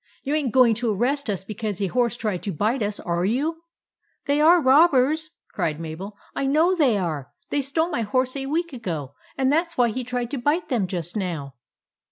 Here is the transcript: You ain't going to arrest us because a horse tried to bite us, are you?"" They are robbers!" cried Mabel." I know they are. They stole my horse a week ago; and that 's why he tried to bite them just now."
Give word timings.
You 0.23 0.33
ain't 0.33 0.51
going 0.51 0.73
to 0.81 0.91
arrest 0.91 1.29
us 1.29 1.43
because 1.43 1.79
a 1.79 1.85
horse 1.85 2.17
tried 2.17 2.41
to 2.41 2.51
bite 2.51 2.81
us, 2.81 2.99
are 2.99 3.23
you?"" 3.23 3.61
They 4.25 4.41
are 4.41 4.59
robbers!" 4.59 5.29
cried 5.53 5.79
Mabel." 5.79 6.17
I 6.35 6.47
know 6.47 6.73
they 6.73 6.97
are. 6.97 7.29
They 7.51 7.61
stole 7.61 7.91
my 7.91 8.01
horse 8.01 8.35
a 8.35 8.47
week 8.47 8.73
ago; 8.73 9.13
and 9.37 9.51
that 9.51 9.69
's 9.69 9.77
why 9.77 9.89
he 9.89 10.03
tried 10.03 10.31
to 10.31 10.39
bite 10.39 10.69
them 10.69 10.87
just 10.87 11.15
now." 11.15 11.53